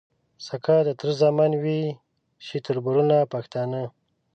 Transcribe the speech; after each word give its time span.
سکه 0.45 0.77
د 0.87 0.89
تره 0.99 1.13
زامن 1.21 1.51
وي 1.63 1.81
شي 2.45 2.57
تــربـــرونـه 2.65 3.17
پښتانه 3.33 3.81